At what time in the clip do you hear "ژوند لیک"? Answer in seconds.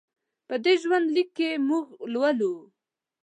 0.81-1.29